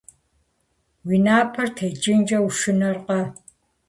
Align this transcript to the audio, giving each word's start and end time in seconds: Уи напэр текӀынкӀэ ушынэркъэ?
Уи 1.07 1.17
напэр 1.25 1.67
текӀынкӀэ 1.75 2.39
ушынэркъэ? 2.47 3.21